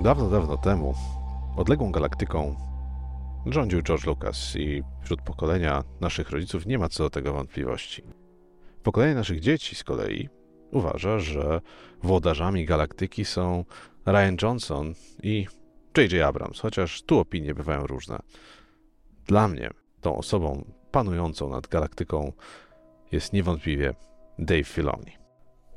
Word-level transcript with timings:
Dawno, 0.00 0.30
dawno 0.30 0.56
temu 0.56 0.94
odległą 1.56 1.92
galaktyką 1.92 2.54
rządził 3.46 3.82
George 3.82 4.06
Lucas 4.06 4.56
i 4.56 4.82
wśród 5.02 5.22
pokolenia 5.22 5.84
naszych 6.00 6.30
rodziców 6.30 6.66
nie 6.66 6.78
ma 6.78 6.88
co 6.88 7.02
do 7.02 7.10
tego 7.10 7.32
wątpliwości. 7.32 8.02
Pokolenie 8.82 9.14
naszych 9.14 9.40
dzieci 9.40 9.76
z 9.76 9.84
kolei 9.84 10.28
uważa, 10.70 11.18
że 11.18 11.60
włodarzami 12.02 12.64
galaktyki 12.64 13.24
są 13.24 13.64
Ryan 14.06 14.36
Johnson 14.42 14.94
i 15.22 15.46
J.J. 15.96 16.22
Abrams, 16.22 16.60
chociaż 16.60 17.02
tu 17.02 17.18
opinie 17.18 17.54
bywają 17.54 17.86
różne. 17.86 18.18
Dla 19.26 19.48
mnie 19.48 19.70
tą 20.00 20.16
osobą 20.16 20.64
panującą 20.90 21.48
nad 21.48 21.66
galaktyką 21.66 22.32
jest 23.12 23.32
niewątpliwie 23.32 23.94
Dave 24.38 24.68
Filoni. 24.68 25.12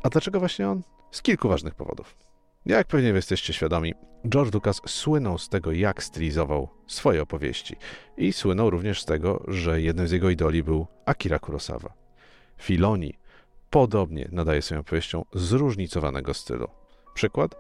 A 0.04 0.10
dlaczego 0.10 0.40
właśnie 0.40 0.70
on? 0.70 0.82
Z 1.12 1.22
kilku 1.22 1.50
ważnych 1.50 1.76
powodów. 1.76 2.31
Jak 2.66 2.88
pewnie 2.88 3.10
jesteście 3.10 3.54
świadomi, 3.54 3.94
George 4.30 4.54
Lucas 4.54 4.82
słynął 4.86 5.38
z 5.38 5.50
tego, 5.50 5.72
jak 5.72 6.04
stylizował 6.04 6.70
swoje 6.88 7.22
opowieści. 7.22 7.76
I 8.18 8.34
słynął 8.34 8.70
również 8.70 9.02
z 9.02 9.06
tego, 9.06 9.44
że 9.48 9.82
jednym 9.82 10.08
z 10.08 10.12
jego 10.12 10.30
idoli 10.30 10.64
był 10.64 10.88
Akira 11.06 11.40
Kurosawa. 11.40 11.94
Filoni 12.58 13.14
podobnie 13.70 14.30
nadaje 14.32 14.62
swoją 14.62 14.82
opowieścią 14.82 15.26
zróżnicowanego 15.34 16.34
stylu. 16.34 16.68
Przykład? 17.14 17.56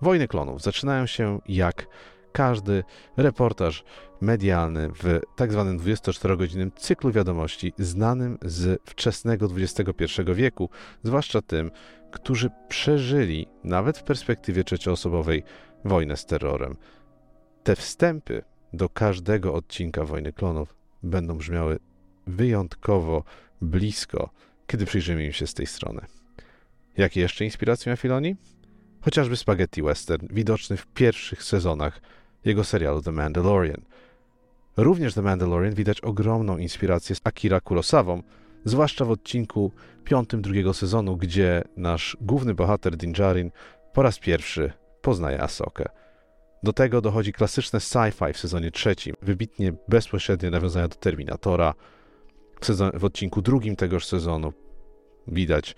Wojny 0.00 0.28
klonów 0.28 0.62
zaczynają 0.62 1.06
się 1.06 1.40
jak 1.46 1.86
każdy 2.32 2.84
reportaż 3.16 3.84
medialny 4.20 4.88
w 4.88 5.20
tak 5.36 5.52
zwanym 5.52 5.78
24-godzinnym 5.78 6.70
cyklu 6.76 7.12
wiadomości 7.12 7.72
znanym 7.78 8.38
z 8.42 8.82
wczesnego 8.84 9.48
XXI 9.56 10.04
wieku, 10.34 10.70
zwłaszcza 11.02 11.42
tym, 11.42 11.70
którzy 12.10 12.50
przeżyli, 12.68 13.46
nawet 13.64 13.98
w 13.98 14.02
perspektywie 14.02 14.64
trzecioosobowej, 14.64 15.42
wojnę 15.84 16.16
z 16.16 16.26
terrorem. 16.26 16.76
Te 17.62 17.76
wstępy 17.76 18.42
do 18.72 18.88
każdego 18.88 19.54
odcinka 19.54 20.04
Wojny 20.04 20.32
Klonów 20.32 20.74
będą 21.02 21.38
brzmiały 21.38 21.78
wyjątkowo 22.26 23.24
blisko, 23.62 24.30
kiedy 24.66 24.86
przyjrzymy 24.86 25.24
im 25.24 25.32
się 25.32 25.46
z 25.46 25.54
tej 25.54 25.66
strony. 25.66 26.00
Jakie 26.96 27.20
jeszcze 27.20 27.44
inspiracje 27.44 27.92
ma 27.92 27.96
Filoni? 27.96 28.36
Chociażby 29.00 29.36
spaghetti 29.36 29.82
western, 29.82 30.26
widoczny 30.30 30.76
w 30.76 30.86
pierwszych 30.86 31.42
sezonach 31.42 32.00
jego 32.44 32.64
serialu 32.64 33.02
The 33.02 33.12
Mandalorian. 33.12 33.82
Również 34.76 35.14
The 35.14 35.22
Mandalorian 35.22 35.74
widać 35.74 36.00
ogromną 36.00 36.58
inspirację 36.58 37.16
z 37.16 37.20
Akira 37.24 37.60
Kurosawą, 37.60 38.22
zwłaszcza 38.64 39.04
w 39.04 39.10
odcinku 39.10 39.72
piątym 40.04 40.42
drugiego 40.42 40.74
sezonu, 40.74 41.16
gdzie 41.16 41.64
nasz 41.76 42.16
główny 42.20 42.54
bohater 42.54 42.96
Din 42.96 43.12
Djarin 43.12 43.50
po 43.92 44.02
raz 44.02 44.18
pierwszy 44.18 44.72
poznaje 45.02 45.42
Asokę. 45.42 45.84
Do 46.62 46.72
tego 46.72 47.00
dochodzi 47.00 47.32
klasyczne 47.32 47.78
sci-fi 47.78 48.32
w 48.32 48.38
sezonie 48.38 48.70
trzecim, 48.70 49.14
wybitnie 49.22 49.72
bezpośrednie 49.88 50.50
nawiązania 50.50 50.88
do 50.88 50.96
Terminatora. 50.96 51.74
W, 52.60 52.66
sezon, 52.66 52.90
w 52.94 53.04
odcinku 53.04 53.42
drugim 53.42 53.76
tegoż 53.76 54.06
sezonu 54.06 54.52
widać 55.26 55.76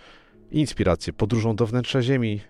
inspirację 0.51 1.13
podróżą 1.13 1.57
do 1.57 1.67
wnętrza 1.67 2.03
Ziemi, 2.03 2.41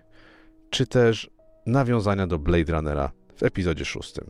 czy 0.69 0.87
też 0.87 1.29
nawiązania 1.65 2.27
do 2.27 2.39
Blade 2.39 2.73
Runnera 2.73 3.11
w 3.41 3.43
epizodzie 3.43 3.85
szóstym. 3.85 4.27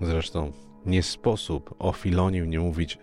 Zresztą 0.00 0.52
nie 0.86 1.02
sposób 1.02 1.74
o 1.78 1.92
Filonim 1.92 2.50
nie 2.50 2.60
mówić, 2.60 2.98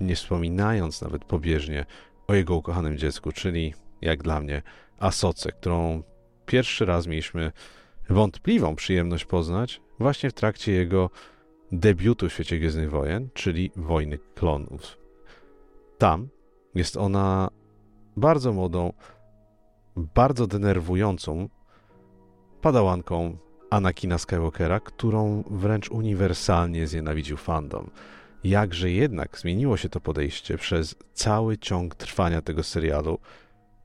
nie 0.00 0.16
wspominając 0.16 1.02
nawet 1.02 1.24
pobieżnie 1.24 1.86
o 2.26 2.34
jego 2.34 2.56
ukochanym 2.56 2.98
dziecku, 2.98 3.32
czyli 3.32 3.74
jak 4.00 4.22
dla 4.22 4.40
mnie 4.40 4.62
Asoce, 4.98 5.52
którą 5.52 6.02
pierwszy 6.46 6.84
raz 6.84 7.06
mieliśmy 7.06 7.52
wątpliwą 8.10 8.76
przyjemność 8.76 9.24
poznać 9.24 9.80
właśnie 9.98 10.30
w 10.30 10.34
trakcie 10.34 10.72
jego 10.72 11.10
debiutu 11.72 12.28
w 12.28 12.32
świecie 12.32 12.58
Gwiezdnych 12.58 12.90
Wojen, 12.90 13.28
czyli 13.34 13.70
Wojny 13.76 14.18
Klonów. 14.34 14.98
Tam 15.98 16.28
jest 16.74 16.96
ona 16.96 17.50
bardzo 18.16 18.52
młodą, 18.52 18.92
bardzo 19.96 20.46
denerwującą 20.46 21.48
padałanką 22.60 23.36
Anakina 23.74 24.18
Skywalkera, 24.18 24.80
którą 24.80 25.44
wręcz 25.50 25.90
uniwersalnie 25.90 26.86
znienawidził 26.86 27.36
fandom. 27.36 27.90
Jakże 28.44 28.90
jednak 28.90 29.38
zmieniło 29.38 29.76
się 29.76 29.88
to 29.88 30.00
podejście 30.00 30.58
przez 30.58 30.94
cały 31.14 31.58
ciąg 31.58 31.94
trwania 31.94 32.42
tego 32.42 32.62
serialu, 32.62 33.18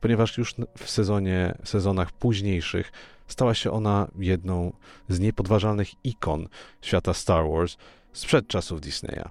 ponieważ 0.02 0.38
już 0.38 0.56
w 0.78 0.90
sezonie, 0.90 1.58
sezonach 1.64 2.12
późniejszych 2.12 2.92
stała 3.28 3.54
się 3.54 3.72
ona 3.72 4.08
jedną 4.20 4.74
z 5.10 5.20
niepodważalnych 5.20 6.06
ikon 6.06 6.48
świata 6.82 7.14
Star 7.14 7.46
Wars 7.50 7.78
sprzed 8.14 8.48
czasów 8.48 8.82
Disneya. 8.82 9.30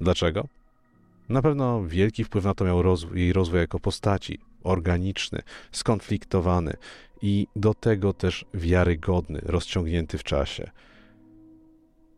Dlaczego? 0.00 0.48
Na 1.28 1.42
pewno 1.42 1.84
wielki 1.84 2.24
wpływ 2.24 2.44
na 2.44 2.54
to 2.54 2.64
miał 2.64 2.82
jej 3.14 3.32
rozwój 3.32 3.60
jako 3.60 3.80
postaci, 3.80 4.38
organiczny, 4.64 5.42
skonfliktowany 5.72 6.72
i 7.22 7.46
do 7.56 7.74
tego 7.74 8.12
też 8.12 8.44
wiarygodny, 8.54 9.40
rozciągnięty 9.42 10.18
w 10.18 10.24
czasie. 10.24 10.70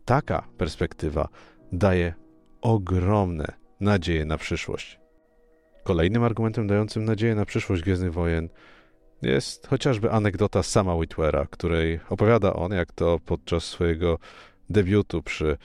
Taka 0.05 0.49
perspektywa 0.59 1.29
daje 1.73 2.15
ogromne 2.61 3.47
nadzieje 3.81 4.25
na 4.25 4.39
przyszłość. 4.39 4.99
Kolejnym 5.85 6.25
argumentem 6.25 6.67
dającym 6.67 7.05
nadzieję 7.05 7.35
na 7.35 7.45
przyszłość 7.45 7.83
Gwiezdnych 7.83 8.13
Wojen 8.13 8.49
jest 9.23 9.67
chociażby 9.67 10.11
anegdota 10.11 10.63
sama 10.63 10.95
Whitwera, 10.95 11.47
której 11.51 12.01
opowiada 12.09 12.53
on, 12.53 12.73
jak 12.73 12.93
to 12.93 13.21
podczas 13.27 13.65
swojego 13.65 14.19
debiutu 14.71 15.23
przy 15.23 15.57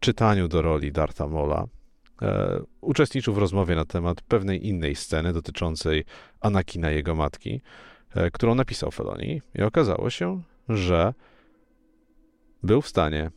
czytaniu 0.00 0.48
do 0.48 0.62
roli 0.62 0.92
Dartha 0.92 1.26
Mola 1.26 1.66
e, 2.22 2.60
uczestniczył 2.80 3.34
w 3.34 3.38
rozmowie 3.38 3.76
na 3.76 3.84
temat 3.84 4.20
pewnej 4.20 4.66
innej 4.66 4.96
sceny 4.96 5.32
dotyczącej 5.32 6.04
Anakina 6.40 6.90
jego 6.90 7.14
matki, 7.14 7.60
e, 8.14 8.30
którą 8.30 8.54
napisał 8.54 8.90
Feloni 8.90 9.42
i 9.54 9.62
okazało 9.62 10.10
się, 10.10 10.42
że 10.68 11.14
był 12.62 12.82
w 12.82 12.88
stanie 12.88 13.30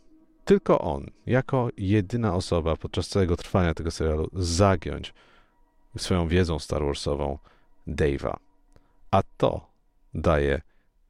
tylko 0.46 0.80
on, 0.80 1.06
jako 1.26 1.70
jedyna 1.78 2.36
osoba 2.36 2.76
podczas 2.76 3.08
całego 3.08 3.38
trwania 3.38 3.74
tego 3.74 3.92
serialu, 3.92 4.30
zagiąć 4.34 5.14
swoją 5.98 6.28
wiedzą 6.28 6.60
Star 6.60 6.84
Warsową 6.86 7.38
Dave'a. 7.88 8.36
A 9.12 9.24
to 9.38 9.72
daje 10.14 10.62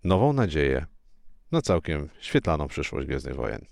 nową 0.04 0.34
nadzieję 0.34 0.86
na 1.52 1.62
całkiem 1.62 2.10
świetlaną 2.20 2.68
przyszłość 2.68 3.08
Gwiezdnych 3.08 3.36
Wojen. 3.36 3.66